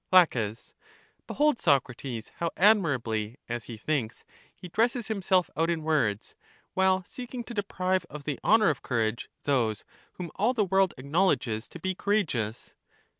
[0.11, 0.25] La.
[1.27, 6.33] Behold, Socrates, how admirably, as he thinks, he dresses himself out in words,
[6.73, 10.95] while seeking to de prive of the honor of courage those whom all the world
[10.97, 12.75] acknowledges to be courageous.